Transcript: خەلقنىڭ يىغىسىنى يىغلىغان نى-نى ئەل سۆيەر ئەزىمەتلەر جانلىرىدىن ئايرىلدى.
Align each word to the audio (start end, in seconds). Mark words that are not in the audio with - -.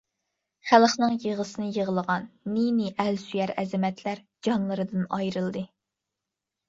خەلقنىڭ 0.69 1.11
يىغىسىنى 1.25 1.67
يىغلىغان 1.75 2.25
نى-نى 2.55 2.87
ئەل 3.05 3.21
سۆيەر 3.27 3.55
ئەزىمەتلەر 3.63 4.23
جانلىرىدىن 4.49 5.05
ئايرىلدى. 5.19 5.67